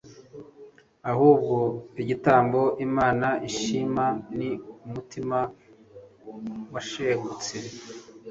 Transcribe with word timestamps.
Ahubwo 1.11 1.57
igitambo 2.01 2.61
Imana 2.87 3.27
ishima 3.49 4.05
ni 4.37 4.49
umutima 4.85 5.37
washengutse 6.73 7.55